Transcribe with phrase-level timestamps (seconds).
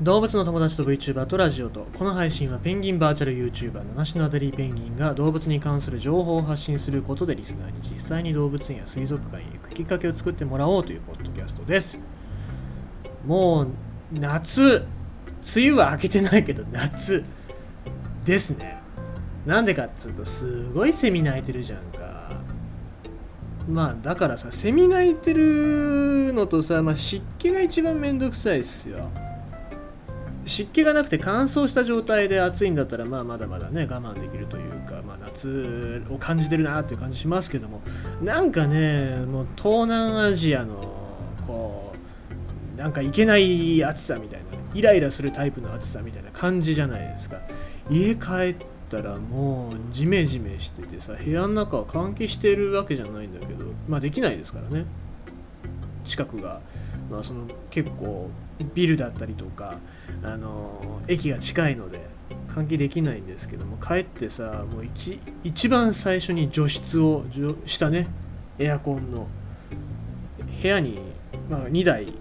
[0.00, 11.98] 動物の友達と VTuber とラジオとこの配信はペンギンバーチャル YouTuber 七種のアデリーペンギンが動物に関する情報を発信することでリスナーに実際に動物園や水族館へ行くきっかけを作ってもらおうというポッドキャストです。
[13.26, 13.68] もう
[14.12, 14.86] 夏。
[15.56, 17.24] 梅雨は明けてないけど夏
[18.24, 18.80] ですね。
[19.46, 22.40] なんでかっつうとすごいセミ鳴いてるじゃんか。
[23.68, 29.10] まあだからさセミ鳴いてるのとさ、まあ、湿気が一番めんどくさいっすよ。
[30.48, 37.82] 湿気がなくて乾燥した状態で暑いんだったらまあまだまだね我慢できるというか、まあ、夏を感じてるなっていう感じしますけども。
[38.22, 40.76] なんかねもう東南アジアの
[41.46, 41.92] こ
[42.76, 47.40] うなんかいけない暑さみたいなイライラするタイプの暑さみたいな感じじゃないですか。
[47.90, 48.56] 家帰っ
[48.90, 54.86] たらもうジメジメしててさ部屋の中は換気してるわけじゃないんだけどまあできないですからね。
[56.04, 56.60] 近くが。
[57.10, 58.28] まあ、その結構
[58.74, 59.78] ビルだったりとか
[60.22, 62.00] あの駅が近いので
[62.48, 67.24] 換気できないんですけども帰ってさもう一一番最初に除湿を
[67.66, 68.08] したね
[68.58, 69.28] エアコンの
[70.60, 71.00] 部屋に、
[71.48, 72.12] まあ、2台部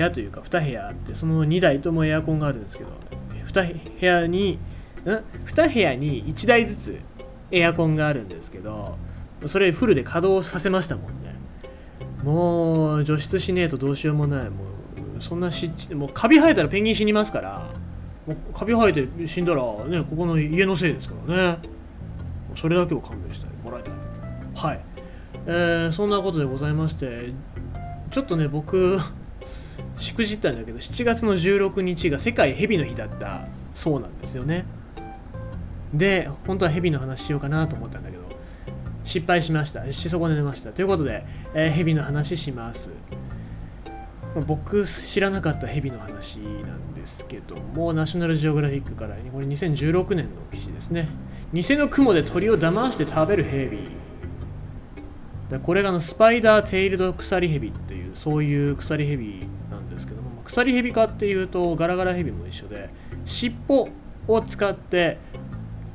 [0.00, 2.90] 屋というか2部屋あってその2台ともエアコンがあるんですけど
[3.46, 4.58] 2, 部屋にん
[5.04, 6.98] ？2部屋に1台ずつ
[7.50, 8.96] エアコンがあるんですけど
[9.46, 11.21] それフルで稼働させましたもん
[12.22, 14.50] もう除湿しねえとどうしようもない。
[14.50, 14.64] も
[15.18, 17.70] うそんな湿もうカビ生えたらペンギン死にますから。
[18.26, 21.58] もうカビ生えて死んだらねここの家のせいですからね。
[22.54, 23.94] それだけを勘弁してもらいたい。
[24.54, 24.84] はい。
[25.46, 27.32] えー、そんなことでございまして
[28.12, 29.00] ちょっとね僕
[29.96, 34.64] しくじったんだけど7月の16日が世界ヘビの日だったそうなんですよね。
[35.92, 38.22] で本当はヘビの話しようかなと思ったんだけど
[39.04, 39.90] 失敗しました。
[39.92, 40.70] し損ねました。
[40.70, 42.90] ということで、えー、ヘビの話します。
[44.46, 51.08] 僕知らなかったヘビの話なんですけどもナショナルジオグラフィックからこれ2016年の記事ですね。
[51.52, 53.90] 偽の雲で鳥を騙して食べるヘビ
[55.58, 62.88] これがのスパイダーテイルド鎖ヘビっていうそういう鎖ヘビなんですけども鎖ヘビかっていうとガラガラヘビも一緒で
[63.26, 63.88] 尻尾
[64.28, 65.18] を使って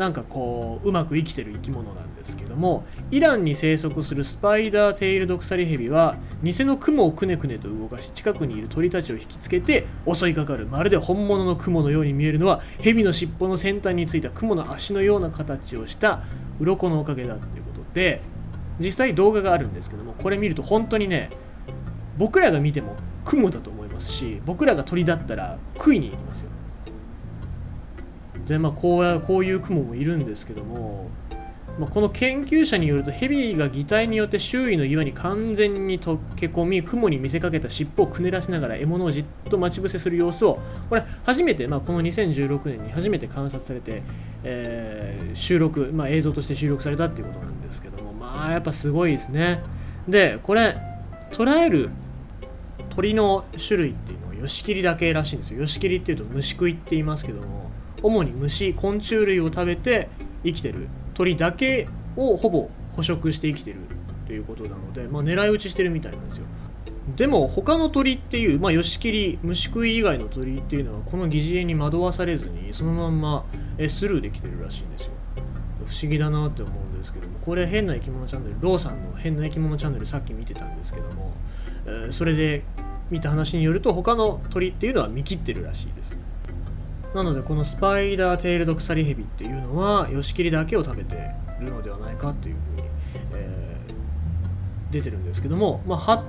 [0.00, 16.22] なんかこううまく生きてる生き物なんですけどもイランに生息するスパイダーテイルドクサリヘビは偽の雲をくねくねと動かし近くにいる鳥たちを引きつけて襲いかかるまるで本物の雲のように見えるのはヘビの尻尾の先端についた雲の足のような形をした
[16.60, 18.22] 鱗のおかげだということで
[18.78, 21.28] 実際動画があるんですけどもこれ見ると本当にね
[22.16, 22.96] 僕らが見ても
[23.26, 26.49] 雲だと思いますし僕らが鳥だったら食いに行きますよ
[28.50, 31.08] でまあこうやこういう雲もいるんですけども
[31.78, 40.58] まあ、この研究者によるとヘビが擬態によって周囲の岩に完全に溶け込み雲に見せかけた尻尾をくねらせながら獲物をじっと待ち伏せする様子を
[40.90, 44.02] これ初めて、まあ、この2016年に初めて観察されて、
[44.44, 49.62] えー、収録、まあ、映像として収録されたっていうことなんですけどもまあやっぱすごいですね。
[50.06, 50.76] でこれ
[51.30, 51.88] 捉える
[52.90, 55.60] 鳥の種類っていうのはヨシキリだけらしいんですよ。
[55.60, 57.59] ヨシキリっていうと虫食いって言いますけども
[58.02, 60.08] 主に虫昆虫類を食べて
[60.44, 63.78] 生きてる鳥だけをほぼ捕食して生きてる
[64.26, 66.46] ということなので、まあ、狙い撃ちしてるみたいなんですよ。
[67.16, 73.44] でも他の鳥っていう、まあ、ヨシキリ虫食い以外の鳥っていうのはこの疑似餌に惑わされずにそのまんま
[73.88, 75.12] スルーできてるらしいんですよ。
[75.86, 81.32] 不思議だなって思うんですけどもこれ変な生き物チャンネルローさんの変な生き物チャンネルさっき見てたんですけども、
[81.86, 82.62] えー、それで
[83.10, 86.16] 見た話によると他の鳥っていうのは見切ってるらしいです。
[87.14, 91.16] なのでこのスパイダーテールドクサリヘビっていうのはヨシキリだけを食べて
[91.60, 92.88] るのではないかっていうふうに、
[93.34, 96.24] えー、出てるんですけども、まあ、発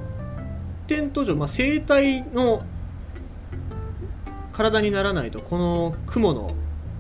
[0.88, 2.64] 展途上、まあ、生体の
[4.54, 6.52] 体にならないとこの雲の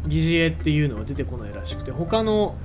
[0.07, 2.55] 疑似餌っていうのは出てこないらしくて他の、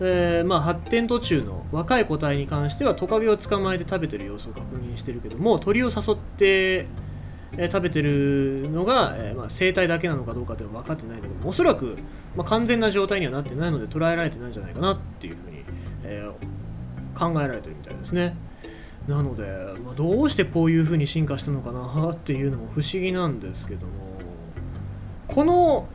[0.00, 6.86] えー、まあ、発展途中の若い個体に関してはトカゲを捕まえて食べてる様子を確認してるけども鳥を誘って
[7.56, 11.96] え食べてるのが、えまあ、生体だけなのかどうかっていうのは分かってないんだけどおそらく、
[12.36, 15.64] まあ、完全な状態にはなってないので捉えられてないんじゃないかなっていうふうに、
[16.04, 16.28] え、
[17.14, 18.36] 考えられてるみたいですね。
[19.06, 19.44] なので、
[19.84, 23.92] まあ、どうしてこういうふうに進化したのかなっていうのも不思議なんですけども
[25.28, 25.86] この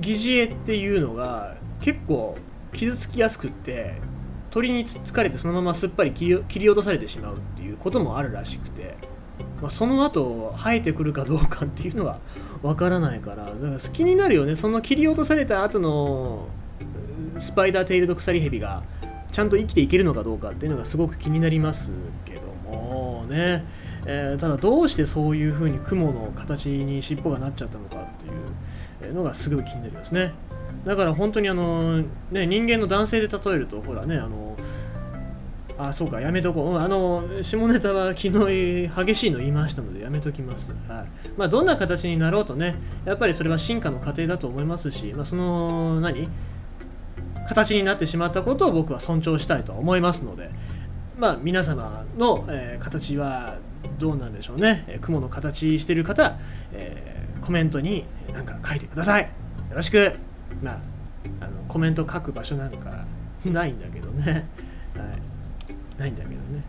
[0.00, 2.36] 疑似餌っていうのが結構
[2.72, 3.96] 傷つきやすくって
[4.50, 8.96] 鳥につつかれてそのまますっぱり切り落とされてしまうっていうこともあるらしくて
[9.60, 12.18] まあ、その後生えてくるかどうかっていうのが
[12.62, 14.56] わからないからだから好きになるよね。
[14.56, 16.48] その切り落とされた後の
[17.38, 18.82] スパイダーテイルドクサリヘビが
[19.30, 21.92] ちゃんと生きていけるのかどうかっていうのがすごく気になります
[22.24, 23.64] けどもね、
[24.06, 30.32] えー、ただどうしてそういうふうに雲の形に尻尾がなっちゃったのかっていうのがすごい気になりますね。
[30.84, 34.51] だから本当にあの、ね、人間の男性で例えるとほらねあの
[35.78, 41.30] あそうかやめとこう、あの下ネタは昨日激しいの言いましたのでやめときます、はい。
[41.36, 46.28] まあ、どんな形になろうとねやっぱりそれは進化の過程だと思いますし、まあ、その何？
[47.48, 50.50] 形になってしまったことを僕は尊重したいと思いますので
[51.18, 53.58] まあ皆様の、えー、形は
[53.98, 56.38] どうなんでしょうね、雲の形してる方、
[56.72, 59.22] えー、コメントに何か書いてください。
[59.22, 59.28] よ
[59.74, 60.12] ろしく。
[60.62, 60.78] まあ
[61.40, 63.04] あのコメント書く場所なんか
[63.44, 64.46] ないんだけどね。
[65.98, 66.62] ないんだけどね。